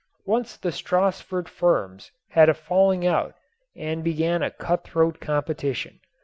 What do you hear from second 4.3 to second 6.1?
a cutthroat competition.